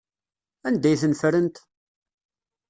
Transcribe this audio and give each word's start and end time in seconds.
Anda 0.67 0.87
ay 0.89 0.99
ten-ffrent? 1.01 1.55